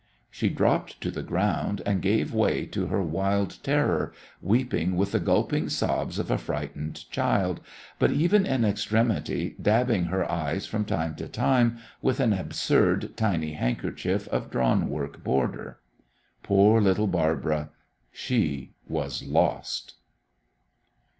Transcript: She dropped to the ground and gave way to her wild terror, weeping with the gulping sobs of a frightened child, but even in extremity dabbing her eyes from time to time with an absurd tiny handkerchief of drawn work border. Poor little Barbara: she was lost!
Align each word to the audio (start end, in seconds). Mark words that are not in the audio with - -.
She 0.31 0.49
dropped 0.49 0.99
to 1.01 1.11
the 1.11 1.21
ground 1.21 1.83
and 1.85 2.01
gave 2.01 2.33
way 2.33 2.65
to 2.65 2.87
her 2.87 3.03
wild 3.03 3.59
terror, 3.61 4.13
weeping 4.41 4.97
with 4.97 5.11
the 5.11 5.19
gulping 5.19 5.69
sobs 5.69 6.17
of 6.17 6.31
a 6.31 6.39
frightened 6.39 7.07
child, 7.11 7.61
but 7.99 8.09
even 8.09 8.43
in 8.47 8.65
extremity 8.65 9.55
dabbing 9.61 10.05
her 10.05 10.25
eyes 10.27 10.65
from 10.65 10.85
time 10.85 11.13
to 11.17 11.27
time 11.27 11.77
with 12.01 12.19
an 12.19 12.33
absurd 12.33 13.15
tiny 13.15 13.51
handkerchief 13.53 14.27
of 14.29 14.49
drawn 14.49 14.89
work 14.89 15.23
border. 15.23 15.77
Poor 16.41 16.81
little 16.81 17.05
Barbara: 17.05 17.69
she 18.11 18.73
was 18.89 19.21
lost! 19.21 19.97